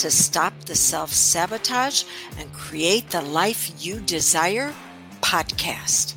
to 0.00 0.10
Stop 0.10 0.58
the 0.64 0.74
Self 0.74 1.12
Sabotage 1.12 2.04
and 2.38 2.50
Create 2.54 3.10
the 3.10 3.20
Life 3.20 3.70
You 3.84 4.00
Desire 4.00 4.72
podcast. 5.20 6.14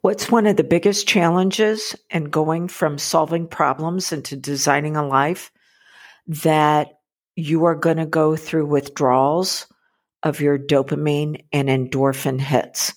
What's 0.00 0.30
one 0.30 0.46
of 0.46 0.56
the 0.56 0.64
biggest 0.64 1.06
challenges 1.06 1.94
in 2.08 2.24
going 2.24 2.68
from 2.68 2.96
solving 2.96 3.46
problems 3.46 4.10
into 4.10 4.36
designing 4.36 4.96
a 4.96 5.06
life 5.06 5.52
that 6.26 7.00
you 7.36 7.66
are 7.66 7.76
going 7.76 7.98
to 7.98 8.06
go 8.06 8.34
through 8.34 8.64
withdrawals 8.64 9.66
of 10.22 10.40
your 10.40 10.58
dopamine 10.58 11.44
and 11.52 11.68
endorphin 11.68 12.40
hits? 12.40 12.94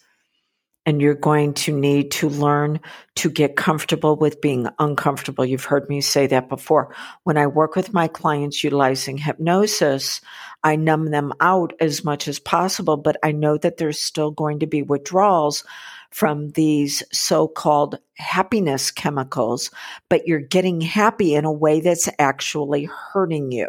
And 0.86 1.02
you're 1.02 1.16
going 1.16 1.54
to 1.54 1.78
need 1.78 2.12
to 2.12 2.30
learn 2.30 2.80
to 3.16 3.30
get 3.30 3.56
comfortable 3.56 4.16
with 4.16 4.42
being 4.42 4.68
uncomfortable. 4.78 5.44
You've 5.44 5.66
heard 5.66 5.90
me 5.90 6.02
say 6.02 6.28
that 6.28 6.48
before. 6.48 6.94
When 7.24 7.38
I 7.38 7.48
work 7.48 7.76
with 7.76 7.94
my 7.94 8.08
clients 8.08 8.64
utilizing 8.64 9.18
hypnosis, 9.18 10.22
I 10.64 10.76
numb 10.76 11.12
them 11.12 11.34
out 11.40 11.74
as 11.80 12.04
much 12.04 12.28
as 12.28 12.40
possible, 12.40 12.98
but 12.98 13.18
I 13.24 13.32
know 13.32 13.58
that 13.58 13.78
there's 13.78 14.00
still 14.00 14.32
going 14.32 14.60
to 14.60 14.68
be 14.68 14.82
withdrawals 14.82 15.64
from 16.12 16.52
these 16.52 17.04
so-called 17.12 18.00
happiness 18.14 18.92
chemicals, 18.92 19.72
but 20.10 20.28
you're 20.28 20.40
getting 20.40 20.82
happy 20.82 21.36
in 21.36 21.46
a 21.46 21.52
way 21.52 21.82
that's 21.82 22.10
actually 22.20 22.86
hurting 22.86 23.52
you. 23.52 23.68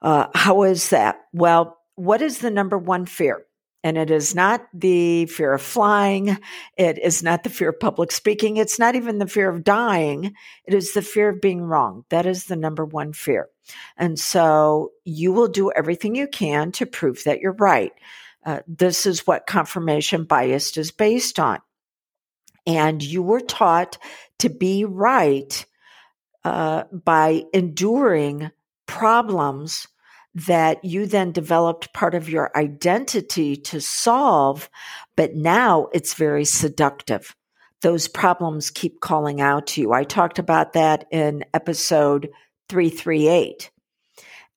Uh, 0.00 0.28
how 0.34 0.62
is 0.62 0.90
that? 0.90 1.20
Well, 1.32 1.78
what 1.96 2.22
is 2.22 2.38
the 2.38 2.50
number 2.50 2.78
one 2.78 3.06
fear? 3.06 3.44
And 3.84 3.98
it 3.98 4.10
is 4.10 4.34
not 4.34 4.66
the 4.72 5.26
fear 5.26 5.52
of 5.52 5.60
flying. 5.60 6.38
It 6.78 6.98
is 6.98 7.22
not 7.22 7.44
the 7.44 7.50
fear 7.50 7.68
of 7.68 7.78
public 7.78 8.12
speaking. 8.12 8.56
It's 8.56 8.78
not 8.78 8.94
even 8.94 9.18
the 9.18 9.26
fear 9.26 9.50
of 9.50 9.62
dying. 9.62 10.32
It 10.64 10.72
is 10.72 10.94
the 10.94 11.02
fear 11.02 11.28
of 11.28 11.42
being 11.42 11.60
wrong. 11.60 12.06
That 12.08 12.24
is 12.24 12.46
the 12.46 12.56
number 12.56 12.86
one 12.86 13.12
fear. 13.12 13.50
And 13.98 14.18
so 14.18 14.92
you 15.04 15.34
will 15.34 15.48
do 15.48 15.70
everything 15.70 16.14
you 16.14 16.26
can 16.26 16.72
to 16.72 16.86
prove 16.86 17.24
that 17.24 17.40
you're 17.40 17.52
right. 17.52 17.92
Uh, 18.44 18.60
this 18.66 19.04
is 19.04 19.26
what 19.26 19.46
confirmation 19.46 20.24
bias 20.24 20.74
is 20.78 20.90
based 20.90 21.38
on. 21.38 21.58
And 22.66 23.02
you 23.02 23.22
were 23.22 23.40
taught 23.40 23.98
to 24.38 24.48
be 24.48 24.86
right 24.86 25.66
uh, 26.42 26.84
by 26.90 27.44
enduring 27.52 28.50
problems 28.86 29.88
that 30.34 30.84
you 30.84 31.06
then 31.06 31.32
developed 31.32 31.92
part 31.92 32.14
of 32.14 32.28
your 32.28 32.50
identity 32.56 33.56
to 33.56 33.80
solve, 33.80 34.68
but 35.16 35.34
now 35.34 35.88
it's 35.92 36.14
very 36.14 36.44
seductive. 36.44 37.36
Those 37.82 38.08
problems 38.08 38.70
keep 38.70 39.00
calling 39.00 39.40
out 39.40 39.68
to 39.68 39.80
you. 39.80 39.92
I 39.92 40.04
talked 40.04 40.38
about 40.38 40.72
that 40.72 41.06
in 41.12 41.44
episode 41.54 42.30
338. 42.68 43.70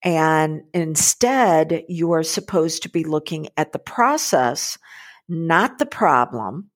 And 0.04 0.62
instead, 0.74 1.84
you 1.90 2.14
are 2.14 2.24
supposed 2.24 2.84
to 2.84 2.90
be 2.90 3.04
looking 3.04 3.50
at 3.58 3.72
the 3.72 3.80
process, 3.80 4.78
not 5.28 5.78
the 5.78 5.86
problem. 5.86 6.70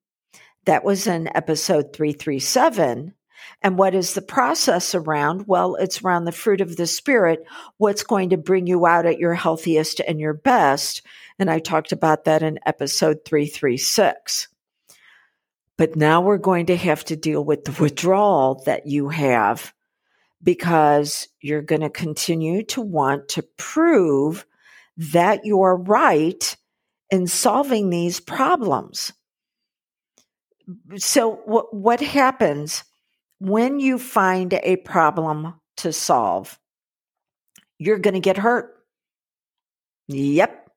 That 0.66 0.84
was 0.84 1.08
in 1.08 1.30
episode 1.36 1.94
337. 1.94 3.14
And 3.62 3.78
what 3.78 3.94
is 3.96 4.14
the 4.14 4.22
process 4.22 4.96
around? 4.96 5.48
Well, 5.48 5.76
it's 5.76 6.02
around 6.02 6.26
the 6.26 6.32
fruit 6.32 6.62
of 6.62 6.76
the 6.76 6.88
spirit. 6.88 7.46
What's 7.78 8.04
going 8.04 8.30
to 8.32 8.38
bring 8.38 8.68
you 8.68 8.86
out 8.86 9.06
at 9.06 9.20
your 9.20 9.34
healthiest 9.34 10.00
and 10.00 10.20
your 10.20 10.34
best? 10.34 11.02
And 11.40 11.50
I 11.50 11.60
talked 11.60 11.92
about 11.92 12.26
that 12.26 12.44
in 12.44 12.60
episode 12.66 13.26
336. 13.26 14.48
But 15.78 15.96
now 15.96 16.22
we're 16.22 16.38
going 16.38 16.68
to 16.68 16.78
have 16.78 17.04
to 17.06 17.16
deal 17.16 17.44
with 17.44 17.66
the 17.66 17.82
withdrawal 17.82 18.62
that 18.66 18.86
you 18.86 19.10
have 19.10 19.74
because 20.44 21.28
you're 21.40 21.62
going 21.62 21.82
to 21.82 21.90
continue 21.90 22.64
to 22.66 22.82
want 22.82 23.30
to 23.30 23.44
prove 23.58 24.46
that 24.98 25.42
you're 25.44 25.76
right 25.76 26.56
in 27.10 27.28
solving 27.28 27.90
these 27.90 28.20
problems. 28.20 29.12
So 30.98 31.42
what, 31.46 31.74
what 31.74 32.00
happens 32.00 32.84
when 33.42 33.80
you 33.80 33.98
find 33.98 34.54
a 34.54 34.76
problem 34.76 35.56
to 35.78 35.92
solve, 35.92 36.60
you're 37.80 37.98
going 37.98 38.14
to 38.14 38.20
get 38.20 38.38
hurt. 38.38 38.78
Yep. 40.10 40.70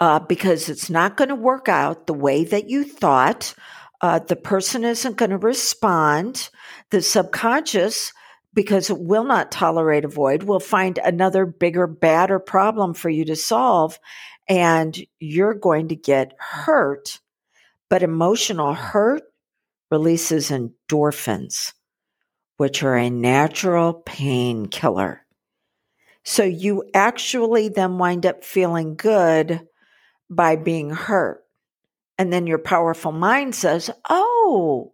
Uh, 0.00 0.18
because 0.18 0.68
it's 0.68 0.90
not 0.90 1.16
going 1.16 1.28
to 1.28 1.36
work 1.36 1.68
out 1.68 2.08
the 2.08 2.12
way 2.12 2.42
that 2.42 2.68
you 2.68 2.82
thought. 2.82 3.54
Uh, 4.00 4.18
the 4.18 4.34
person 4.34 4.82
isn't 4.82 5.16
going 5.16 5.30
to 5.30 5.38
respond. 5.38 6.50
The 6.90 7.00
subconscious, 7.00 8.12
because 8.52 8.90
it 8.90 8.98
will 8.98 9.22
not 9.22 9.52
tolerate 9.52 10.04
a 10.04 10.08
void, 10.08 10.42
will 10.42 10.58
find 10.58 10.98
another 10.98 11.46
bigger, 11.46 11.86
badder 11.86 12.40
problem 12.40 12.94
for 12.94 13.08
you 13.08 13.24
to 13.26 13.36
solve. 13.36 14.00
And 14.48 14.98
you're 15.20 15.54
going 15.54 15.88
to 15.88 15.96
get 15.96 16.34
hurt. 16.40 17.20
But 17.88 18.02
emotional 18.02 18.74
hurt 18.74 19.22
releases 19.92 20.50
endorphins 20.50 21.72
which 22.56 22.82
are 22.82 22.96
a 22.96 23.10
natural 23.10 23.94
painkiller. 23.94 25.24
So 26.24 26.42
you 26.42 26.84
actually 26.94 27.68
then 27.68 27.98
wind 27.98 28.24
up 28.24 28.44
feeling 28.44 28.96
good 28.96 29.66
by 30.30 30.56
being 30.56 30.90
hurt. 30.90 31.44
And 32.18 32.32
then 32.32 32.46
your 32.46 32.58
powerful 32.58 33.12
mind 33.12 33.54
says, 33.54 33.90
Oh, 34.08 34.92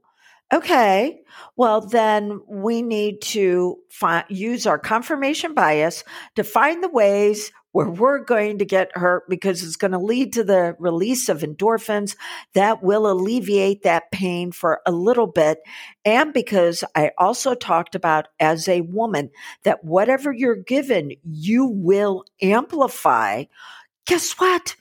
okay. 0.52 1.20
Well, 1.56 1.82
then 1.82 2.40
we 2.48 2.82
need 2.82 3.20
to 3.22 3.78
fi- 3.90 4.24
use 4.28 4.66
our 4.66 4.78
confirmation 4.78 5.54
bias 5.54 6.02
to 6.36 6.44
find 6.44 6.82
the 6.82 6.88
ways 6.88 7.52
where 7.72 7.88
we're 7.88 8.24
going 8.24 8.58
to 8.58 8.64
get 8.64 8.96
hurt 8.96 9.28
because 9.28 9.62
it's 9.62 9.76
going 9.76 9.92
to 9.92 9.98
lead 9.98 10.32
to 10.32 10.44
the 10.44 10.76
release 10.78 11.28
of 11.28 11.40
endorphins 11.40 12.16
that 12.54 12.82
will 12.82 13.10
alleviate 13.10 13.82
that 13.82 14.10
pain 14.10 14.50
for 14.52 14.80
a 14.86 14.92
little 14.92 15.26
bit. 15.26 15.60
And 16.04 16.32
because 16.32 16.82
I 16.94 17.12
also 17.18 17.54
talked 17.54 17.94
about 17.94 18.28
as 18.40 18.68
a 18.68 18.80
woman 18.80 19.30
that 19.62 19.84
whatever 19.84 20.32
you're 20.32 20.56
given, 20.56 21.12
you 21.24 21.66
will 21.66 22.24
amplify. 22.42 23.44
Guess 24.06 24.32
what? 24.32 24.74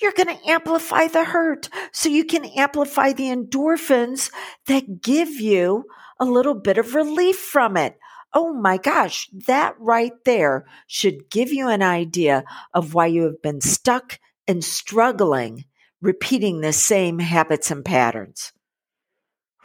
You're 0.00 0.12
going 0.12 0.34
to 0.34 0.48
amplify 0.48 1.08
the 1.08 1.24
hurt 1.24 1.68
so 1.92 2.08
you 2.08 2.24
can 2.24 2.44
amplify 2.44 3.12
the 3.12 3.24
endorphins 3.24 4.30
that 4.66 5.02
give 5.02 5.28
you 5.28 5.84
a 6.18 6.24
little 6.24 6.54
bit 6.54 6.78
of 6.78 6.94
relief 6.94 7.38
from 7.38 7.76
it. 7.76 7.98
Oh 8.32 8.52
my 8.52 8.76
gosh, 8.76 9.28
that 9.46 9.74
right 9.78 10.12
there 10.24 10.66
should 10.86 11.30
give 11.30 11.52
you 11.52 11.68
an 11.68 11.82
idea 11.82 12.44
of 12.72 12.94
why 12.94 13.06
you 13.06 13.24
have 13.24 13.42
been 13.42 13.60
stuck 13.60 14.18
and 14.46 14.64
struggling 14.64 15.64
repeating 16.00 16.60
the 16.60 16.72
same 16.72 17.18
habits 17.18 17.70
and 17.70 17.84
patterns. 17.84 18.52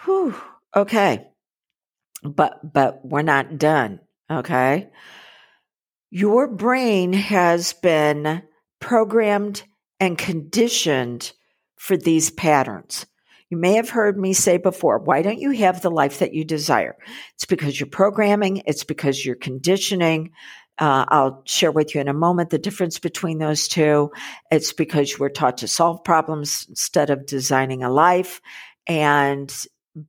Whew. 0.04 0.36
Okay. 0.76 1.28
But, 2.24 2.74
but 2.74 3.06
we're 3.06 3.22
not 3.22 3.58
done. 3.58 4.00
Okay. 4.30 4.90
Your 6.10 6.48
brain 6.48 7.14
has 7.14 7.74
been 7.74 8.44
programmed 8.80 9.64
and 10.00 10.18
conditioned 10.18 11.32
for 11.78 11.98
these 11.98 12.32
patterns. 12.32 13.06
You 13.50 13.58
may 13.58 13.74
have 13.74 13.90
heard 13.90 14.18
me 14.18 14.34
say 14.34 14.58
before, 14.58 15.00
why 15.00 15.22
don't 15.22 15.40
you 15.40 15.52
have 15.52 15.82
the 15.82 15.92
life 15.92 16.20
that 16.20 16.34
you 16.34 16.44
desire? 16.44 16.98
It's 17.36 17.46
because 17.46 17.80
you're 17.80 17.88
programming, 17.88 18.64
it's 18.66 18.84
because 18.84 19.24
you're 19.24 19.36
conditioning. 19.36 20.32
Uh, 20.78 21.06
I'll 21.08 21.42
share 21.46 21.72
with 21.72 21.96
you 21.96 22.02
in 22.02 22.08
a 22.08 22.14
moment 22.14 22.50
the 22.50 22.58
difference 22.58 23.00
between 23.00 23.38
those 23.38 23.68
two. 23.68 24.12
It's 24.52 24.74
because 24.74 25.12
you 25.12 25.20
were 25.20 25.30
taught 25.30 25.60
to 25.60 25.68
solve 25.68 26.04
problems 26.04 26.66
instead 26.68 27.10
of 27.10 27.26
designing 27.26 27.84
a 27.84 27.90
life. 27.90 28.42
And 28.88 29.54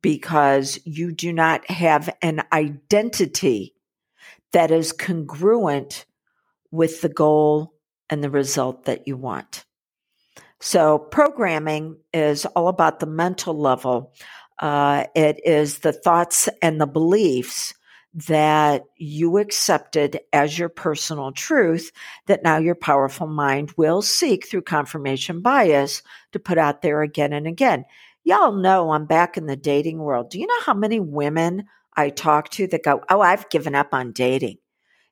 because 0.02 0.80
you 0.84 1.12
do 1.12 1.32
not 1.32 1.70
have 1.70 2.12
an 2.22 2.42
identity 2.52 3.74
that 4.52 4.70
is 4.70 4.92
congruent 4.92 6.06
with 6.70 7.00
the 7.02 7.08
goal 7.08 7.74
and 8.08 8.24
the 8.24 8.30
result 8.30 8.86
that 8.86 9.06
you 9.06 9.16
want. 9.16 9.65
So 10.61 10.99
programming 10.99 11.97
is 12.14 12.47
all 12.47 12.69
about 12.69 13.00
the 13.00 13.06
mental 13.06 13.58
level. 13.58 14.12
Uh, 14.58 15.05
it 15.14 15.41
is 15.44 15.81
the 15.81 15.93
thoughts 15.93 16.49
and 16.62 16.81
the 16.81 16.87
beliefs 16.87 17.75
that 18.14 18.85
you 18.97 19.37
accepted 19.37 20.19
as 20.32 20.58
your 20.58 20.70
personal 20.70 21.32
truth 21.32 21.93
that 22.26 22.43
now 22.43 22.56
your 22.56 22.75
powerful 22.75 23.26
mind 23.26 23.73
will 23.76 24.00
seek 24.00 24.49
through 24.49 24.62
confirmation 24.62 25.43
bias 25.43 26.03
to 26.32 26.38
put 26.38 26.56
out 26.56 26.81
there 26.81 27.03
again 27.03 27.35
and 27.35 27.47
again. 27.47 27.85
Y'all 28.25 28.53
know 28.53 28.93
I'm 28.93 29.05
back 29.05 29.37
in 29.37 29.44
the 29.44 29.56
dating 29.56 29.99
world. 29.99 30.31
Do 30.31 30.41
you 30.41 30.47
know 30.47 30.61
how 30.64 30.73
many 30.73 30.99
women 30.99 31.64
I 31.94 32.08
talk 32.08 32.49
to 32.50 32.67
that 32.69 32.82
go, 32.82 33.03
Oh, 33.11 33.20
I've 33.20 33.50
given 33.50 33.75
up 33.75 33.88
on 33.93 34.12
dating? 34.12 34.58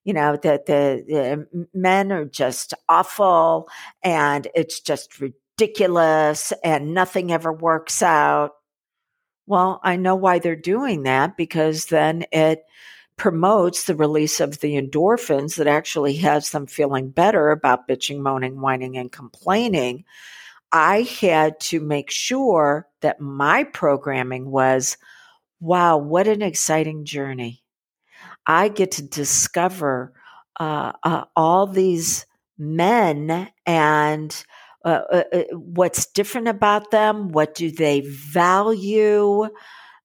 You 0.04 0.12
know, 0.12 0.36
that 0.36 0.66
the, 0.66 1.04
the 1.50 1.66
men 1.72 2.12
are 2.12 2.26
just 2.26 2.74
awful 2.88 3.68
and 4.02 4.46
it's 4.54 4.80
just 4.80 5.18
ridiculous 5.20 6.52
and 6.62 6.92
nothing 6.92 7.32
ever 7.32 7.52
works 7.52 8.02
out. 8.02 8.52
Well, 9.46 9.80
I 9.82 9.96
know 9.96 10.14
why 10.14 10.38
they're 10.38 10.56
doing 10.56 11.04
that 11.04 11.36
because 11.36 11.86
then 11.86 12.24
it 12.32 12.64
promotes 13.16 13.84
the 13.84 13.94
release 13.94 14.40
of 14.40 14.60
the 14.60 14.74
endorphins 14.74 15.56
that 15.56 15.66
actually 15.66 16.16
has 16.16 16.50
them 16.50 16.66
feeling 16.66 17.10
better 17.10 17.50
about 17.50 17.88
bitching, 17.88 18.20
moaning, 18.20 18.60
whining, 18.60 18.96
and 18.96 19.12
complaining. 19.12 20.04
I 20.72 21.02
had 21.02 21.60
to 21.60 21.80
make 21.80 22.10
sure 22.10 22.88
that 23.00 23.20
my 23.20 23.64
programming 23.64 24.50
was 24.50 24.96
wow, 25.60 25.96
what 25.96 26.28
an 26.28 26.42
exciting 26.42 27.06
journey. 27.06 27.63
I 28.46 28.68
get 28.68 28.92
to 28.92 29.02
discover 29.02 30.12
uh, 30.58 30.92
uh, 31.02 31.24
all 31.36 31.66
these 31.66 32.26
men 32.58 33.48
and 33.66 34.44
uh, 34.84 35.00
uh, 35.10 35.22
uh, 35.32 35.42
what's 35.52 36.06
different 36.06 36.48
about 36.48 36.90
them? 36.90 37.30
What 37.30 37.54
do 37.54 37.70
they 37.70 38.00
value? 38.00 39.48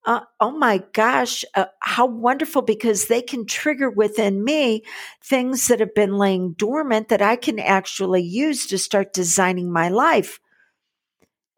Uh, 0.06 0.22
oh 0.40 0.52
my 0.52 0.82
gosh, 0.94 1.44
how 1.82 2.06
wonderful 2.06 2.62
because 2.62 3.08
they 3.08 3.22
can 3.22 3.46
trigger 3.46 3.90
within 3.90 4.44
me 4.44 4.84
things 5.22 5.68
that 5.68 5.82
have 5.82 5.94
been 5.94 6.18
laying 6.18 6.54
dormant 6.54 7.10
that 7.10 7.22
I 7.22 7.36
can 7.36 7.60
actually 7.60 8.24
use 8.24 8.66
to 8.68 8.78
start 8.78 9.14
designing 9.14 9.72
my 9.72 9.90
life. 9.90 10.40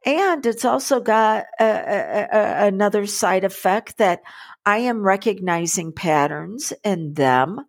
And 0.06 0.46
it's 0.46 0.66
also 0.66 1.00
got 1.00 1.46
a, 1.60 1.64
a, 1.64 2.28
a, 2.32 2.68
another 2.68 3.06
side 3.06 3.44
effect 3.44 3.98
that 3.98 4.22
I 4.66 4.78
am 4.80 5.04
recognizing 5.04 5.94
patterns 5.94 6.74
in 6.84 7.14
them 7.14 7.66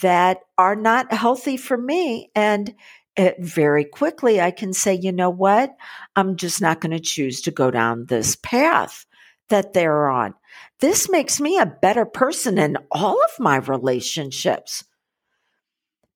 that 0.00 0.40
are 0.58 0.76
not 0.76 1.12
healthy 1.12 1.56
for 1.56 1.76
me. 1.76 2.30
And 2.34 2.74
it 3.16 3.36
very 3.38 3.84
quickly 3.84 4.40
I 4.40 4.50
can 4.50 4.72
say, 4.72 4.94
you 4.94 5.12
know 5.12 5.30
what? 5.30 5.74
I'm 6.16 6.36
just 6.36 6.60
not 6.60 6.80
going 6.80 6.92
to 6.92 7.00
choose 7.00 7.42
to 7.42 7.50
go 7.50 7.70
down 7.70 8.06
this 8.06 8.36
path 8.36 9.06
that 9.48 9.72
they're 9.72 10.08
on. 10.08 10.34
This 10.80 11.10
makes 11.10 11.40
me 11.40 11.58
a 11.58 11.66
better 11.66 12.04
person 12.04 12.58
in 12.58 12.76
all 12.90 13.22
of 13.22 13.30
my 13.38 13.56
relationships. 13.56 14.84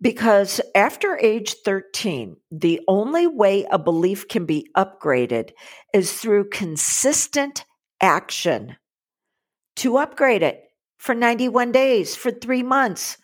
Because 0.07 0.61
after 0.73 1.19
age 1.19 1.57
13, 1.65 2.37
the 2.53 2.81
only 2.87 3.27
way 3.27 3.67
a 3.69 3.77
belief 3.77 4.29
can 4.29 4.47
be 4.47 4.71
upgraded 4.77 5.51
is 5.93 6.13
through 6.13 6.51
consistent 6.51 7.65
action 8.01 8.77
to 9.75 9.97
upgrade 9.97 10.45
it 10.45 10.63
for 10.97 11.13
91 11.13 11.73
days, 11.73 12.15
for 12.15 12.31
three 12.31 12.63
months. 12.63 13.17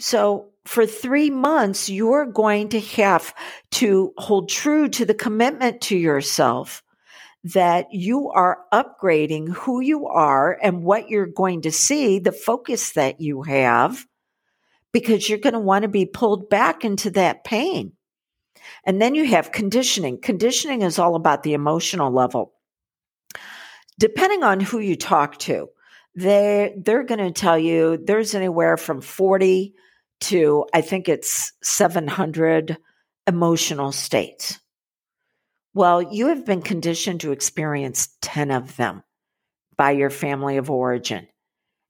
So 0.00 0.48
for 0.64 0.86
three 0.86 1.28
months, 1.28 1.90
you're 1.90 2.24
going 2.24 2.70
to 2.70 2.80
have 2.80 3.34
to 3.72 4.14
hold 4.16 4.48
true 4.48 4.88
to 4.88 5.04
the 5.04 5.12
commitment 5.12 5.82
to 5.82 5.98
yourself 5.98 6.82
that 7.44 7.88
you 7.92 8.30
are 8.30 8.60
upgrading 8.72 9.50
who 9.50 9.82
you 9.82 10.06
are 10.06 10.58
and 10.62 10.84
what 10.84 11.10
you're 11.10 11.26
going 11.26 11.60
to 11.60 11.70
see, 11.70 12.18
the 12.18 12.32
focus 12.32 12.92
that 12.92 13.20
you 13.20 13.42
have, 13.42 14.06
because 14.96 15.28
you're 15.28 15.36
going 15.36 15.52
to 15.52 15.60
want 15.60 15.82
to 15.82 15.88
be 15.88 16.06
pulled 16.06 16.48
back 16.48 16.82
into 16.82 17.10
that 17.10 17.44
pain. 17.44 17.92
And 18.82 18.98
then 18.98 19.14
you 19.14 19.26
have 19.26 19.52
conditioning. 19.52 20.18
Conditioning 20.22 20.80
is 20.80 20.98
all 20.98 21.16
about 21.16 21.42
the 21.42 21.52
emotional 21.52 22.10
level. 22.10 22.54
Depending 23.98 24.42
on 24.42 24.58
who 24.58 24.78
you 24.78 24.96
talk 24.96 25.36
to, 25.40 25.68
they 26.14 26.74
they're 26.82 27.02
going 27.02 27.20
to 27.20 27.30
tell 27.30 27.58
you 27.58 27.98
there's 28.02 28.34
anywhere 28.34 28.78
from 28.78 29.02
40 29.02 29.74
to 30.20 30.64
I 30.72 30.80
think 30.80 31.10
it's 31.10 31.52
700 31.62 32.78
emotional 33.26 33.92
states. 33.92 34.58
Well, 35.74 36.00
you 36.00 36.28
have 36.28 36.46
been 36.46 36.62
conditioned 36.62 37.20
to 37.20 37.32
experience 37.32 38.16
10 38.22 38.50
of 38.50 38.76
them 38.76 39.02
by 39.76 39.90
your 39.90 40.08
family 40.08 40.56
of 40.56 40.70
origin. 40.70 41.28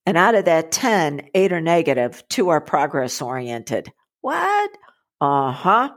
And 0.06 0.16
out 0.16 0.36
of 0.36 0.44
that 0.44 0.70
10, 0.70 1.30
eight 1.34 1.52
are 1.52 1.60
negative, 1.60 2.22
two 2.28 2.48
are 2.50 2.60
progress 2.60 3.20
oriented. 3.20 3.92
What? 4.20 4.70
Uh 5.20 5.50
huh. 5.50 5.90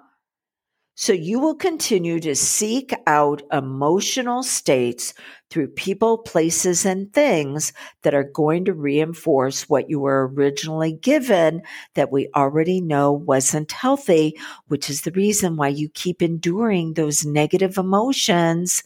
So 0.96 1.14
you 1.14 1.40
will 1.40 1.56
continue 1.56 2.20
to 2.20 2.36
seek 2.36 2.92
out 3.08 3.42
emotional 3.54 4.44
states 4.44 5.14
through 5.50 5.70
people, 5.70 6.18
places, 6.18 6.86
and 6.86 7.14
things 7.14 7.72
that 8.02 8.14
are 8.14 8.26
going 8.26 8.66
to 8.66 8.74
reinforce 8.74 9.70
what 9.70 9.90
you 9.90 10.02
were 10.02 10.28
originally 10.28 10.92
given 10.92 11.62
that 11.96 12.12
we 12.12 12.28
already 12.36 12.82
know 12.82 13.14
wasn't 13.14 13.72
healthy, 13.72 14.38
which 14.68 14.90
is 14.90 15.04
the 15.04 15.12
reason 15.12 15.56
why 15.56 15.70
you 15.70 15.88
keep 15.88 16.22
enduring 16.22 16.96
those 16.96 17.26
negative 17.26 17.78
emotions 17.78 18.84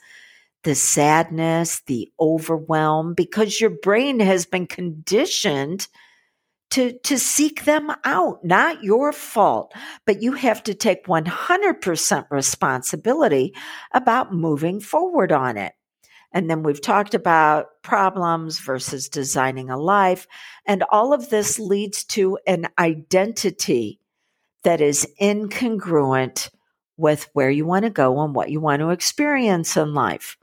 the 0.63 0.75
sadness, 0.75 1.81
the 1.87 2.11
overwhelm, 2.19 3.13
because 3.13 3.59
your 3.59 3.69
brain 3.69 4.19
has 4.19 4.45
been 4.45 4.67
conditioned 4.67 5.87
to, 6.71 6.97
to 7.03 7.19
seek 7.19 7.65
them 7.65 7.91
out, 8.03 8.43
not 8.43 8.83
your 8.83 9.11
fault, 9.11 9.73
but 10.07 10.23
you 10.23 10.33
have 10.33 10.63
to 10.63 10.73
take 10.73 11.05
100% 11.05 12.25
responsibility 12.31 13.53
about 13.91 14.33
moving 14.33 14.79
forward 14.79 15.31
on 15.31 15.57
it. 15.57 15.73
And 16.31 16.49
then 16.49 16.63
we've 16.63 16.81
talked 16.81 17.13
about 17.13 17.67
problems 17.83 18.59
versus 18.59 19.07
designing 19.07 19.69
a 19.69 19.77
life. 19.77 20.25
And 20.65 20.83
all 20.89 21.13
of 21.13 21.29
this 21.29 21.59
leads 21.59 22.03
to 22.05 22.39
an 22.47 22.67
identity 22.79 23.99
that 24.63 24.81
is 24.81 25.07
incongruent 25.21 26.49
with 26.97 27.29
where 27.33 27.51
you 27.51 27.65
want 27.65 27.83
to 27.83 27.91
go 27.91 28.19
and 28.21 28.33
what 28.33 28.49
you 28.49 28.59
want 28.59 28.79
to 28.79 28.89
experience 28.89 29.77
in 29.77 29.93
life. 29.93 30.37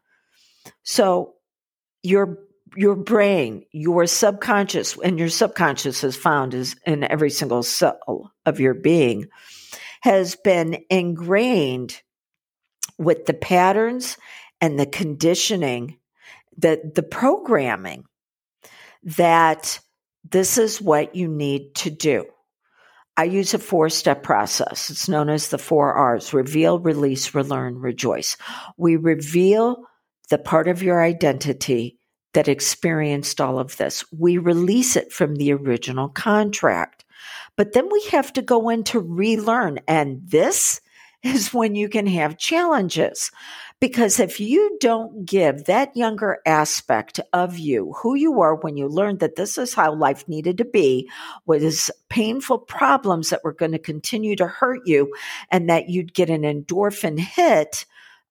So 0.83 1.35
your 2.03 2.39
your 2.77 2.95
brain, 2.95 3.65
your 3.73 4.07
subconscious, 4.07 4.97
and 5.03 5.19
your 5.19 5.29
subconscious 5.29 6.05
is 6.05 6.17
found 6.17 6.55
is 6.55 6.77
in 6.87 7.03
every 7.05 7.31
single 7.31 7.65
cell 7.65 8.33
of 8.47 8.61
your 8.61 8.75
being, 8.75 9.27
has 10.03 10.37
been 10.37 10.85
ingrained 10.89 12.01
with 12.97 13.27
the 13.27 13.35
patterns 13.35 14.17
and 14.61 14.79
the 14.79 14.87
conditioning, 14.87 15.99
that 16.59 16.95
the 16.95 17.03
programming 17.03 18.05
that 19.03 19.81
this 20.29 20.59
is 20.59 20.81
what 20.81 21.17
you 21.17 21.27
need 21.27 21.75
to 21.75 21.91
do. 21.91 22.27
I 23.17 23.25
use 23.25 23.53
a 23.55 23.59
four 23.59 23.89
step 23.89 24.23
process. 24.23 24.91
It's 24.91 25.09
known 25.09 25.29
as 25.29 25.49
the 25.49 25.59
four 25.59 25.93
R's 25.93 26.33
reveal, 26.33 26.79
release, 26.79 27.35
relearn, 27.35 27.79
rejoice. 27.79 28.37
We 28.77 28.97
reveal 28.97 29.85
the 30.31 30.39
part 30.39 30.69
of 30.69 30.83
your 30.83 31.03
identity 31.03 31.99
that 32.33 32.49
experienced 32.49 33.41
all 33.41 33.59
of 33.59 33.77
this. 33.77 34.05
We 34.17 34.39
release 34.39 34.97
it 34.97 35.13
from 35.13 35.37
the 35.37 35.53
original 35.53 36.09
contract. 36.09 37.05
But 37.57 37.73
then 37.73 37.89
we 37.91 38.03
have 38.13 38.33
to 38.35 38.43
go 38.43 38.69
in 38.71 38.85
to 38.85 39.01
relearn. 39.01 39.81
And 39.87 40.23
this 40.25 40.81
is 41.23 41.53
when 41.53 41.75
you 41.75 41.89
can 41.89 42.07
have 42.07 42.39
challenges. 42.39 43.31
Because 43.81 44.21
if 44.21 44.41
you 44.41 44.77
don't 44.81 45.25
give 45.25 45.65
that 45.65 45.97
younger 45.97 46.39
aspect 46.45 47.19
of 47.33 47.59
you, 47.59 47.95
who 48.03 48.15
you 48.15 48.31
were 48.31 48.55
when 48.55 48.77
you 48.77 48.87
learned 48.87 49.21
that 49.21 49.37
this 49.37 49.57
is 49.57 49.73
how 49.73 49.95
life 49.95 50.29
needed 50.29 50.59
to 50.59 50.67
be, 50.67 51.11
was 51.47 51.91
painful 52.11 52.59
problems 52.59 53.31
that 53.31 53.43
were 53.43 53.55
going 53.55 53.73
to 53.73 53.79
continue 53.79 54.37
to 54.37 54.47
hurt 54.47 54.81
you, 54.85 55.15
and 55.51 55.71
that 55.71 55.89
you'd 55.89 56.13
get 56.13 56.29
an 56.29 56.43
endorphin 56.43 57.19
hit 57.19 57.87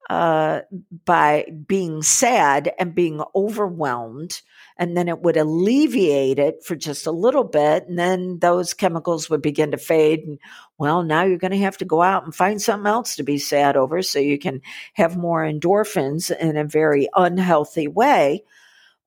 uh, 0.09 0.61
by 1.05 1.45
being 1.67 2.01
sad 2.01 2.73
and 2.79 2.95
being 2.95 3.21
overwhelmed. 3.35 4.41
And 4.75 4.97
then 4.97 5.07
it 5.07 5.19
would 5.21 5.37
alleviate 5.37 6.39
it 6.39 6.63
for 6.63 6.75
just 6.75 7.05
a 7.05 7.11
little 7.11 7.43
bit. 7.43 7.87
And 7.87 7.99
then 7.99 8.39
those 8.39 8.73
chemicals 8.73 9.29
would 9.29 9.41
begin 9.41 9.71
to 9.71 9.77
fade. 9.77 10.21
And 10.21 10.39
well, 10.77 11.03
now 11.03 11.23
you're 11.23 11.37
going 11.37 11.51
to 11.51 11.59
have 11.59 11.77
to 11.77 11.85
go 11.85 12.01
out 12.01 12.23
and 12.23 12.33
find 12.33 12.61
something 12.61 12.87
else 12.87 13.17
to 13.17 13.23
be 13.23 13.37
sad 13.37 13.77
over 13.77 14.01
so 14.01 14.19
you 14.19 14.39
can 14.39 14.61
have 14.93 15.15
more 15.15 15.43
endorphins 15.43 16.35
in 16.35 16.57
a 16.57 16.63
very 16.63 17.07
unhealthy 17.15 17.87
way. 17.87 18.43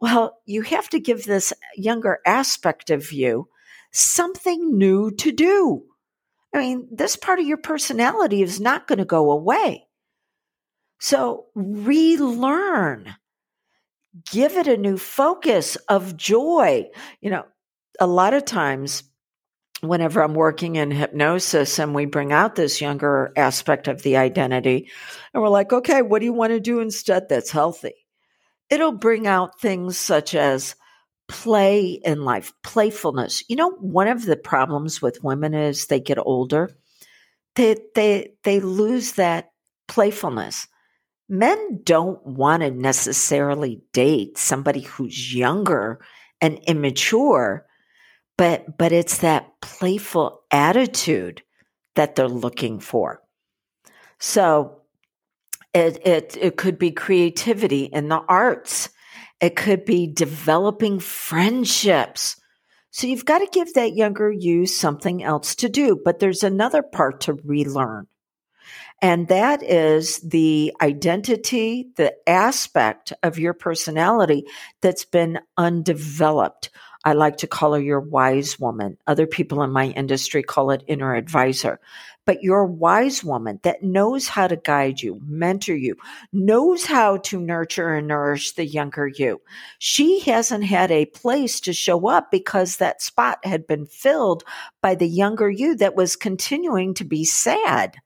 Well, 0.01 0.39
you 0.47 0.63
have 0.63 0.89
to 0.91 1.01
give 1.01 1.25
this 1.25 1.53
younger 1.77 2.21
aspect 2.27 2.91
of 2.91 3.13
you 3.13 3.49
something 3.93 4.79
new 4.79 5.11
to 5.13 5.33
do. 5.33 5.85
I 6.55 6.59
mean, 6.59 6.89
this 6.93 7.17
part 7.17 7.39
of 7.39 7.47
your 7.47 7.57
personality 7.57 8.43
is 8.43 8.61
not 8.61 8.87
going 8.87 8.99
to 8.99 9.05
go 9.05 9.31
away. 9.31 9.87
So 11.03 11.47
relearn, 11.57 13.13
give 14.31 14.57
it 14.57 14.69
a 14.69 14.77
new 14.77 14.97
focus 14.97 15.75
of 15.89 16.17
joy. 16.17 16.89
You 17.21 17.31
know, 17.31 17.45
a 17.99 18.07
lot 18.07 18.35
of 18.35 18.45
times, 18.45 19.03
whenever 19.81 20.23
I'm 20.23 20.35
working 20.35 20.77
in 20.77 20.93
hypnosis 20.93 21.81
and 21.81 21.93
we 21.93 22.05
bring 22.05 22.31
out 22.33 22.55
this 22.55 22.81
younger 22.81 23.33
aspect 23.37 23.89
of 23.89 24.03
the 24.03 24.17
identity, 24.17 24.93
and 25.35 25.43
we're 25.43 25.49
like, 25.49 25.73
okay, 25.73 26.03
what 26.03 26.21
do 26.21 26.25
you 26.25 26.33
want 26.33 26.53
to 26.53 26.61
do 26.61 26.79
instead 26.79 27.29
that's 27.29 27.51
healthy? 27.51 28.07
It'll 28.71 28.93
bring 28.93 29.27
out 29.27 29.61
things 29.61 29.99
such 29.99 30.37
as 30.37 30.77
play 31.27 32.01
in 32.05 32.25
life, 32.25 32.53
playfulness. 32.63 33.43
You 33.49 33.57
know, 33.57 33.71
one 33.73 34.07
of 34.07 34.25
the 34.25 34.37
problems 34.37 35.03
with 35.03 35.25
women 35.25 35.53
is 35.53 35.87
they 35.87 35.99
get 35.99 36.25
older, 36.25 36.71
they 37.57 37.75
they 37.97 38.35
they 38.45 38.61
lose 38.61 39.15
that 39.15 39.51
playfulness. 39.89 40.69
Men 41.33 41.81
don't 41.83 42.25
want 42.27 42.63
to 42.63 42.71
necessarily 42.71 43.81
date 43.95 44.37
somebody 44.37 44.83
who's 44.83 45.35
younger 45.35 45.99
and 46.41 46.59
immature, 46.67 47.65
but 48.37 48.77
but 48.77 48.93
it's 48.93 49.19
that 49.19 49.61
playful 49.63 50.43
attitude 50.51 51.43
that 51.95 52.17
they're 52.17 52.29
looking 52.29 52.81
for. 52.81 53.23
So 54.19 54.83
it 55.73 56.07
it 56.07 56.37
it 56.39 56.57
could 56.57 56.79
be 56.79 56.91
creativity 56.91 57.85
in 57.85 58.09
the 58.09 58.23
arts 58.29 58.91
it 59.43 59.57
could 59.57 59.85
be 59.85 60.07
developing 60.07 61.01
friendships. 61.01 62.37
So 62.93 63.09
you've 63.09 63.25
got 63.25 63.41
to 63.41 63.49
give 63.51 63.75
that 63.75 63.97
younger 63.97 64.31
you 64.31 64.67
something 64.67 65.25
else 65.25 65.57
to 65.57 65.69
do. 65.69 66.01
But 66.03 66.21
there's 66.21 66.45
another 66.45 66.81
part 66.81 67.23
to 67.23 67.35
relearn. 67.45 68.07
And 69.03 69.29
that 69.29 69.63
is 69.63 70.21
the 70.21 70.73
identity, 70.81 71.91
the 71.97 72.15
aspect 72.29 73.13
of 73.23 73.39
your 73.39 73.53
personality 73.53 74.47
that's 74.81 75.05
been 75.05 75.41
undeveloped. 75.59 76.71
I 77.05 77.15
like 77.15 77.39
to 77.39 77.49
call 77.49 77.75
her 77.75 77.81
your 77.81 77.99
wise 77.99 78.61
woman. 78.61 78.97
Other 79.09 79.27
people 79.27 79.63
in 79.65 79.73
my 79.73 79.89
industry 79.89 80.45
call 80.45 80.71
it 80.71 80.85
inner 80.87 81.17
advisor 81.17 81.81
but 82.25 82.43
you're 82.43 82.61
a 82.61 82.67
wise 82.67 83.25
woman 83.25 83.59
that 83.63 83.83
knows 83.83 84.29
how 84.29 84.47
to 84.47 84.57
guide 84.57 85.03
you, 85.03 85.21
mentor 85.27 85.75
you, 85.75 85.97
knows 86.33 86.85
how 86.85 87.17
to 87.19 87.41
nurture 87.41 87.95
and 87.95 88.07
nourish 88.07 88.53
the 88.53 88.65
younger 88.65 89.09
you. 89.09 89.41
She 89.79 90.21
hasn't 90.21 90.65
had 90.65 90.91
a 90.91 91.07
place 91.07 91.61
to 91.61 91.73
show 91.73 92.09
up 92.09 92.31
because 92.31 92.77
that 92.77 93.03
spot 93.03 93.45
had 93.45 93.67
been 93.67 93.87
filled 93.87 94.45
by 94.81 94.95
the 94.95 95.09
younger 95.09 95.51
you 95.51 95.75
that 95.77 95.97
was 95.97 96.17
continuing 96.17 96.95
to 96.95 97.05
be 97.05 97.25
sad. 97.25 97.97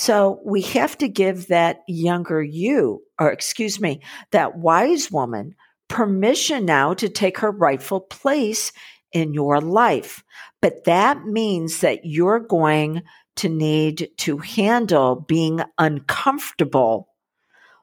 So 0.00 0.38
we 0.44 0.62
have 0.62 0.96
to 0.98 1.08
give 1.08 1.48
that 1.48 1.80
younger 1.88 2.40
you, 2.40 3.02
or 3.18 3.32
excuse 3.32 3.80
me, 3.80 4.00
that 4.30 4.56
wise 4.56 5.10
woman 5.10 5.56
permission 5.88 6.64
now 6.64 6.94
to 6.94 7.08
take 7.08 7.38
her 7.38 7.50
rightful 7.50 8.02
place 8.02 8.70
in 9.12 9.34
your 9.34 9.60
life. 9.60 10.22
But 10.62 10.84
that 10.84 11.24
means 11.24 11.80
that 11.80 12.04
you're 12.04 12.38
going 12.38 13.02
to 13.38 13.48
need 13.48 14.10
to 14.18 14.38
handle 14.38 15.16
being 15.16 15.62
uncomfortable 15.78 17.08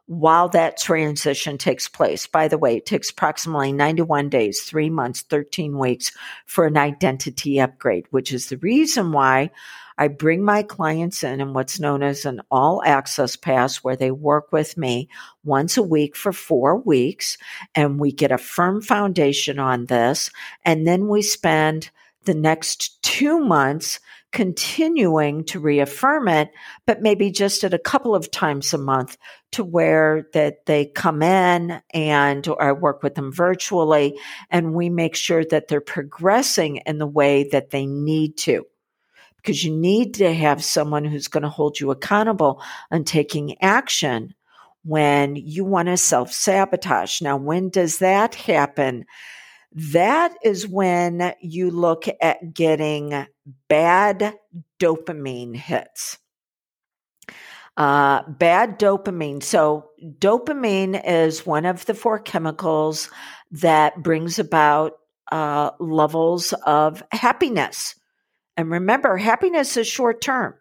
while 0.08 0.50
that 0.50 0.78
transition 0.78 1.58
takes 1.58 1.88
place. 1.88 2.28
By 2.28 2.48
the 2.48 2.58
way, 2.58 2.78
it 2.78 2.86
takes 2.86 3.10
approximately 3.10 3.72
91 3.72 4.30
days, 4.30 4.62
three 4.62 4.90
months, 4.90 5.22
13 5.22 5.78
weeks 5.78 6.12
for 6.46 6.66
an 6.66 6.78
identity 6.78 7.60
upgrade, 7.60 8.06
which 8.12 8.32
is 8.32 8.50
the 8.50 8.58
reason 8.58 9.12
why 9.12 9.50
I 9.98 10.10
bring 10.10 10.44
my 10.44 10.62
clients 10.62 11.24
in 11.24 11.40
in 11.40 11.54
what's 11.54 11.80
known 11.80 12.04
as 12.04 12.26
an 12.26 12.42
all 12.52 12.84
access 12.86 13.36
pass 13.36 13.78
where 13.78 13.96
they 13.96 14.12
work 14.12 14.52
with 14.52 14.78
me 14.78 15.10
once 15.44 15.78
a 15.78 15.84
week 15.84 16.16
for 16.16 16.34
four 16.34 16.78
weeks 16.78 17.38
and 17.76 18.00
we 18.00 18.12
get 18.12 18.32
a 18.32 18.38
firm 18.38 18.82
foundation 18.82 19.58
on 19.58 19.86
this. 19.86 20.30
And 20.66 20.86
then 20.86 21.08
we 21.08 21.22
spend 21.22 21.90
the 22.26 22.34
next 22.34 23.02
two 23.04 23.40
months 23.40 24.00
continuing 24.36 25.46
to 25.46 25.62
reaffirm 25.62 26.28
it, 26.28 26.52
but 26.86 27.02
maybe 27.02 27.32
just 27.32 27.64
at 27.64 27.74
a 27.74 27.80
couple 27.80 28.14
of 28.14 28.30
times 28.30 28.74
a 28.74 28.78
month 28.78 29.18
to 29.54 29.64
where 29.64 30.28
that 30.34 30.66
they 30.66 30.88
come 30.88 31.24
in 31.24 31.82
and 31.94 32.46
I 32.60 32.74
work 32.74 33.02
with 33.02 33.16
them 33.16 33.32
virtually 33.32 34.20
and 34.50 34.74
we 34.74 34.90
make 34.90 35.16
sure 35.16 35.46
that 35.46 35.70
they're 35.70 35.80
progressing 35.80 36.82
in 36.86 36.98
the 36.98 37.08
way 37.08 37.48
that 37.54 37.70
they 37.70 37.86
need 37.86 38.36
to. 38.40 38.66
Because 39.38 39.64
you 39.64 39.74
need 39.74 40.16
to 40.16 40.34
have 40.34 40.62
someone 40.62 41.06
who's 41.06 41.30
going 41.30 41.44
to 41.44 41.50
hold 41.50 41.80
you 41.80 41.92
accountable 41.92 42.62
on 42.92 43.06
taking 43.06 43.62
action 43.62 44.34
when 44.84 45.38
you 45.38 45.64
want 45.64 45.88
to 45.88 45.96
self 45.96 46.34
sabotage. 46.34 47.22
Now, 47.22 47.38
when 47.38 47.70
does 47.70 48.00
that 48.00 48.36
happen? 48.36 49.06
That 49.76 50.34
is 50.42 50.66
when 50.66 51.34
you 51.42 51.70
look 51.70 52.06
at 52.22 52.54
getting 52.54 53.28
bad 53.68 54.34
dopamine 54.80 55.54
hits. 55.54 56.18
Uh, 57.76 58.24
bad 58.30 58.80
dopamine. 58.80 59.44
So, 59.44 59.90
dopamine 60.02 61.02
is 61.06 61.46
one 61.46 61.66
of 61.66 61.86
the 61.86 61.94
four 61.94 62.20
chemicals 62.20 63.10
that 63.52 64.02
brings 64.02 64.40
about 64.40 64.94
uh, 65.30 65.72
levels 65.80 66.54
of 66.66 67.04
happiness. 67.12 67.96
And 68.56 68.72
remember, 68.72 69.18
happiness 69.18 69.76
is 69.76 69.88
short 69.88 70.22
term. 70.22 70.54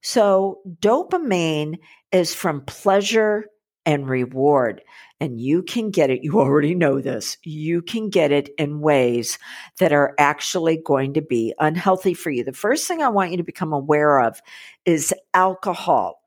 So, 0.00 0.60
dopamine 0.78 1.78
is 2.12 2.36
from 2.36 2.60
pleasure 2.60 3.46
and 3.88 4.06
reward. 4.06 4.82
And 5.18 5.40
you 5.40 5.62
can 5.62 5.90
get 5.90 6.10
it, 6.10 6.22
you 6.22 6.38
already 6.38 6.76
know 6.76 7.00
this, 7.00 7.38
you 7.42 7.82
can 7.82 8.10
get 8.10 8.30
it 8.30 8.50
in 8.58 8.80
ways 8.80 9.38
that 9.80 9.92
are 9.92 10.14
actually 10.18 10.80
going 10.84 11.14
to 11.14 11.22
be 11.22 11.54
unhealthy 11.58 12.14
for 12.14 12.30
you. 12.30 12.44
The 12.44 12.52
first 12.52 12.86
thing 12.86 13.02
I 13.02 13.08
want 13.08 13.32
you 13.32 13.38
to 13.38 13.42
become 13.42 13.72
aware 13.72 14.20
of 14.20 14.40
is 14.84 15.12
alcohol 15.34 16.20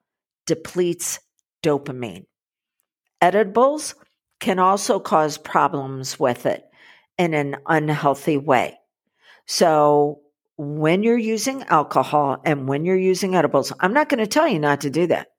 depletes 0.47 1.19
dopamine. 1.63 2.25
Edibles 3.21 3.93
can 4.39 4.57
also 4.57 4.99
cause 4.99 5.37
problems 5.37 6.19
with 6.19 6.47
it 6.47 6.63
in 7.19 7.35
an 7.35 7.57
unhealthy 7.67 8.37
way. 8.37 8.79
So, 9.45 10.21
when 10.57 11.01
you're 11.01 11.17
using 11.17 11.63
alcohol 11.63 12.41
and 12.45 12.67
when 12.67 12.85
you're 12.85 12.95
using 12.95 13.35
edibles, 13.35 13.71
I'm 13.79 13.93
not 13.93 14.09
going 14.09 14.19
to 14.19 14.27
tell 14.27 14.47
you 14.47 14.59
not 14.59 14.81
to 14.81 14.89
do 14.89 15.07
that. 15.07 15.29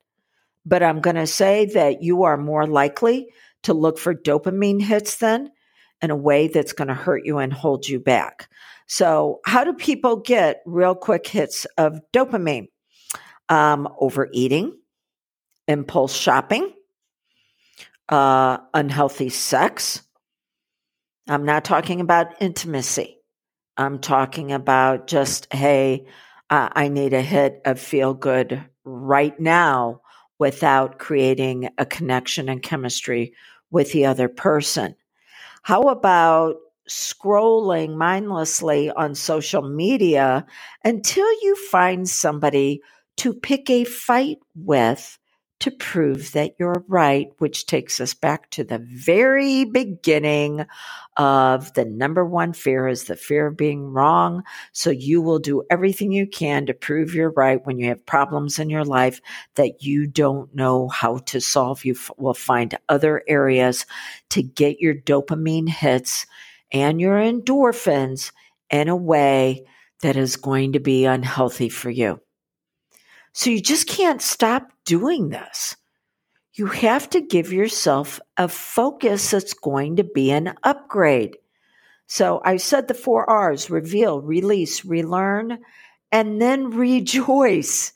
But 0.64 0.82
I'm 0.82 1.00
going 1.00 1.16
to 1.16 1.26
say 1.26 1.66
that 1.66 2.02
you 2.02 2.22
are 2.24 2.36
more 2.36 2.66
likely 2.66 3.28
to 3.62 3.74
look 3.74 3.98
for 3.98 4.14
dopamine 4.14 4.82
hits 4.82 5.16
then 5.16 5.50
in 6.00 6.10
a 6.10 6.16
way 6.16 6.48
that's 6.48 6.72
going 6.72 6.88
to 6.88 6.94
hurt 6.94 7.24
you 7.24 7.38
and 7.38 7.52
hold 7.52 7.88
you 7.88 7.98
back. 7.98 8.48
So, 8.86 9.40
how 9.46 9.64
do 9.64 9.72
people 9.72 10.16
get 10.16 10.62
real 10.66 10.94
quick 10.94 11.26
hits 11.26 11.64
of 11.78 12.00
dopamine? 12.12 12.68
Um, 13.48 13.88
overeating, 13.98 14.76
impulse 15.68 16.14
shopping, 16.14 16.72
uh, 18.08 18.58
unhealthy 18.74 19.30
sex. 19.30 20.02
I'm 21.28 21.44
not 21.44 21.64
talking 21.64 22.00
about 22.00 22.40
intimacy. 22.40 23.18
I'm 23.76 24.00
talking 24.00 24.52
about 24.52 25.06
just, 25.06 25.52
hey, 25.52 26.06
uh, 26.50 26.68
I 26.72 26.88
need 26.88 27.14
a 27.14 27.22
hit 27.22 27.62
of 27.64 27.80
feel 27.80 28.12
good 28.12 28.62
right 28.84 29.38
now 29.40 30.01
without 30.42 30.98
creating 30.98 31.68
a 31.78 31.86
connection 31.86 32.48
and 32.48 32.64
chemistry 32.64 33.32
with 33.70 33.92
the 33.92 34.04
other 34.04 34.28
person. 34.28 34.96
How 35.62 35.82
about 35.82 36.56
scrolling 36.90 37.94
mindlessly 37.96 38.90
on 38.90 39.14
social 39.14 39.62
media 39.62 40.44
until 40.82 41.30
you 41.42 41.54
find 41.70 42.08
somebody 42.08 42.80
to 43.18 43.32
pick 43.32 43.70
a 43.70 43.84
fight 43.84 44.38
with 44.56 45.16
to 45.62 45.70
prove 45.70 46.32
that 46.32 46.56
you're 46.58 46.84
right, 46.88 47.28
which 47.38 47.66
takes 47.66 48.00
us 48.00 48.14
back 48.14 48.50
to 48.50 48.64
the 48.64 48.78
very 48.80 49.64
beginning 49.64 50.66
of 51.16 51.72
the 51.74 51.84
number 51.84 52.24
one 52.26 52.52
fear 52.52 52.88
is 52.88 53.04
the 53.04 53.14
fear 53.14 53.46
of 53.46 53.56
being 53.56 53.84
wrong. 53.84 54.42
So 54.72 54.90
you 54.90 55.22
will 55.22 55.38
do 55.38 55.62
everything 55.70 56.10
you 56.10 56.26
can 56.26 56.66
to 56.66 56.74
prove 56.74 57.14
you're 57.14 57.30
right 57.30 57.64
when 57.64 57.78
you 57.78 57.86
have 57.90 58.04
problems 58.04 58.58
in 58.58 58.70
your 58.70 58.84
life 58.84 59.20
that 59.54 59.84
you 59.84 60.08
don't 60.08 60.52
know 60.52 60.88
how 60.88 61.18
to 61.26 61.40
solve. 61.40 61.84
You 61.84 61.94
will 62.18 62.34
find 62.34 62.76
other 62.88 63.22
areas 63.28 63.86
to 64.30 64.42
get 64.42 64.80
your 64.80 64.96
dopamine 64.96 65.68
hits 65.68 66.26
and 66.72 67.00
your 67.00 67.18
endorphins 67.18 68.32
in 68.68 68.88
a 68.88 68.96
way 68.96 69.64
that 70.00 70.16
is 70.16 70.34
going 70.34 70.72
to 70.72 70.80
be 70.80 71.04
unhealthy 71.04 71.68
for 71.68 71.88
you. 71.90 72.20
So 73.32 73.50
you 73.50 73.60
just 73.60 73.88
can't 73.88 74.20
stop 74.20 74.70
doing 74.84 75.30
this. 75.30 75.76
You 76.54 76.66
have 76.66 77.08
to 77.10 77.20
give 77.20 77.52
yourself 77.52 78.20
a 78.36 78.46
focus 78.46 79.30
that's 79.30 79.54
going 79.54 79.96
to 79.96 80.04
be 80.04 80.30
an 80.30 80.54
upgrade. 80.62 81.38
So 82.06 82.42
I 82.44 82.58
said 82.58 82.88
the 82.88 82.94
four 82.94 83.28
R's 83.28 83.70
reveal, 83.70 84.20
release, 84.20 84.84
relearn, 84.84 85.58
and 86.10 86.42
then 86.42 86.70
rejoice. 86.70 87.92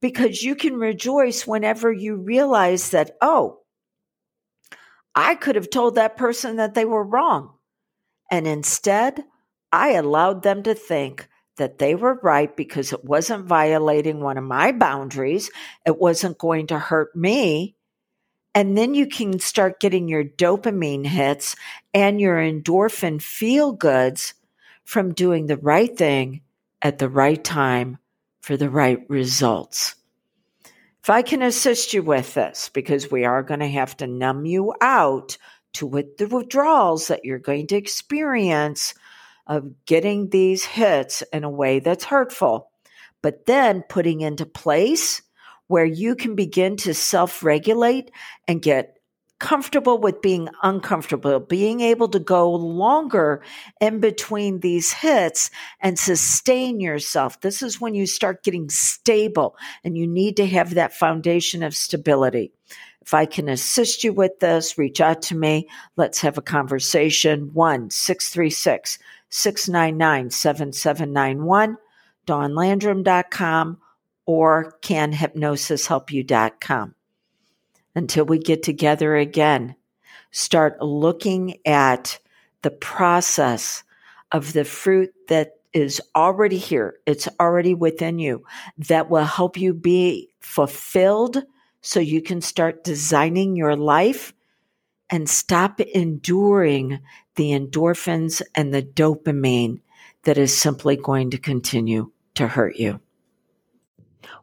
Because 0.00 0.42
you 0.42 0.54
can 0.54 0.76
rejoice 0.76 1.46
whenever 1.46 1.90
you 1.90 2.16
realize 2.16 2.90
that, 2.90 3.16
oh, 3.20 3.60
I 5.14 5.34
could 5.34 5.56
have 5.56 5.70
told 5.70 5.94
that 5.94 6.16
person 6.16 6.56
that 6.56 6.74
they 6.74 6.84
were 6.84 7.02
wrong. 7.02 7.54
And 8.30 8.46
instead, 8.46 9.24
I 9.72 9.92
allowed 9.92 10.42
them 10.42 10.62
to 10.64 10.74
think 10.74 11.28
that 11.56 11.78
they 11.78 11.94
were 11.94 12.18
right 12.22 12.54
because 12.56 12.92
it 12.92 13.04
wasn't 13.04 13.46
violating 13.46 14.20
one 14.20 14.38
of 14.38 14.44
my 14.44 14.72
boundaries. 14.72 15.50
It 15.86 15.98
wasn't 15.98 16.38
going 16.38 16.68
to 16.68 16.78
hurt 16.78 17.14
me. 17.14 17.76
And 18.54 18.78
then 18.78 18.94
you 18.94 19.06
can 19.06 19.40
start 19.40 19.80
getting 19.80 20.08
your 20.08 20.24
dopamine 20.24 21.06
hits 21.06 21.56
and 21.92 22.20
your 22.20 22.36
endorphin 22.36 23.20
feel 23.20 23.72
goods 23.72 24.34
from 24.84 25.14
doing 25.14 25.46
the 25.46 25.56
right 25.56 25.96
thing 25.96 26.42
at 26.82 26.98
the 26.98 27.08
right 27.08 27.42
time 27.42 27.98
for 28.40 28.56
the 28.56 28.70
right 28.70 29.00
results. 29.08 29.96
If 31.02 31.10
I 31.10 31.22
can 31.22 31.42
assist 31.42 31.92
you 31.92 32.02
with 32.02 32.34
this, 32.34 32.70
because 32.72 33.10
we 33.10 33.24
are 33.24 33.42
going 33.42 33.60
to 33.60 33.68
have 33.68 33.96
to 33.98 34.06
numb 34.06 34.46
you 34.46 34.72
out 34.80 35.36
to 35.74 35.86
with 35.86 36.16
the 36.16 36.26
withdrawals 36.26 37.08
that 37.08 37.24
you're 37.24 37.38
going 37.38 37.66
to 37.68 37.76
experience 37.76 38.94
of 39.46 39.84
getting 39.86 40.30
these 40.30 40.64
hits 40.64 41.22
in 41.32 41.44
a 41.44 41.50
way 41.50 41.78
that's 41.78 42.04
hurtful, 42.04 42.70
but 43.22 43.46
then 43.46 43.82
putting 43.88 44.20
into 44.20 44.46
place 44.46 45.22
where 45.66 45.84
you 45.84 46.14
can 46.14 46.34
begin 46.34 46.76
to 46.76 46.94
self 46.94 47.42
regulate 47.42 48.10
and 48.46 48.62
get 48.62 48.98
comfortable 49.40 49.98
with 49.98 50.22
being 50.22 50.48
uncomfortable, 50.62 51.40
being 51.40 51.80
able 51.80 52.08
to 52.08 52.18
go 52.18 52.50
longer 52.50 53.42
in 53.80 54.00
between 54.00 54.60
these 54.60 54.92
hits 54.92 55.50
and 55.80 55.98
sustain 55.98 56.80
yourself. 56.80 57.40
This 57.40 57.60
is 57.62 57.80
when 57.80 57.94
you 57.94 58.06
start 58.06 58.44
getting 58.44 58.70
stable 58.70 59.56
and 59.82 59.98
you 59.98 60.06
need 60.06 60.36
to 60.38 60.46
have 60.46 60.74
that 60.74 60.94
foundation 60.94 61.62
of 61.62 61.76
stability. 61.76 62.52
If 63.02 63.12
I 63.12 63.26
can 63.26 63.50
assist 63.50 64.02
you 64.02 64.14
with 64.14 64.38
this, 64.40 64.78
reach 64.78 65.00
out 65.02 65.20
to 65.22 65.36
me. 65.36 65.68
Let's 65.96 66.20
have 66.20 66.38
a 66.38 66.42
conversation. 66.42 67.52
1 67.52 67.90
636 67.90 68.98
699 69.36 70.30
7791, 70.30 71.76
dawnlandrum.com, 72.24 73.78
or 74.26 74.78
canhypnosishelpyou.com. 74.80 76.94
Until 77.96 78.24
we 78.26 78.38
get 78.38 78.62
together 78.62 79.16
again, 79.16 79.74
start 80.30 80.80
looking 80.80 81.56
at 81.66 82.20
the 82.62 82.70
process 82.70 83.82
of 84.30 84.52
the 84.52 84.64
fruit 84.64 85.12
that 85.26 85.54
is 85.72 86.00
already 86.14 86.58
here. 86.58 87.00
It's 87.04 87.28
already 87.40 87.74
within 87.74 88.20
you 88.20 88.44
that 88.78 89.10
will 89.10 89.24
help 89.24 89.56
you 89.56 89.74
be 89.74 90.32
fulfilled 90.38 91.42
so 91.80 91.98
you 91.98 92.22
can 92.22 92.40
start 92.40 92.84
designing 92.84 93.56
your 93.56 93.74
life 93.74 94.32
and 95.14 95.30
stop 95.30 95.78
enduring 95.78 96.98
the 97.36 97.52
endorphins 97.52 98.42
and 98.56 98.74
the 98.74 98.82
dopamine 98.82 99.80
that 100.24 100.36
is 100.36 100.58
simply 100.58 100.96
going 100.96 101.30
to 101.30 101.38
continue 101.38 102.10
to 102.34 102.48
hurt 102.48 102.74
you. 102.74 103.00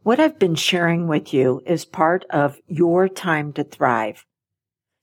What 0.04 0.22
I've 0.22 0.40
been 0.40 0.56
sharing 0.56 1.10
with 1.10 1.34
you 1.34 1.62
is 1.66 1.84
part 1.84 2.24
of 2.30 2.58
your 2.68 3.10
time 3.10 3.52
to 3.54 3.66
thrive. 3.66 4.26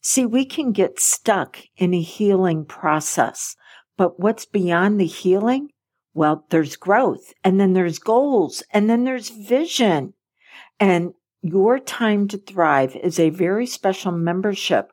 See, 0.00 0.24
we 0.24 0.46
can 0.46 0.72
get 0.72 1.00
stuck 1.00 1.58
in 1.76 1.92
a 1.92 2.00
healing 2.00 2.64
process, 2.64 3.54
but 3.98 4.18
what's 4.18 4.46
beyond 4.46 4.98
the 4.98 5.04
healing? 5.04 5.68
Well, 6.14 6.46
there's 6.48 6.76
growth 6.76 7.34
and 7.44 7.60
then 7.60 7.74
there's 7.74 7.98
goals 7.98 8.62
and 8.72 8.88
then 8.88 9.04
there's 9.04 9.28
vision. 9.28 10.14
And 10.80 11.12
your 11.42 11.78
time 11.78 12.26
to 12.28 12.38
thrive 12.38 12.96
is 12.96 13.20
a 13.20 13.28
very 13.28 13.66
special 13.66 14.12
membership 14.12 14.92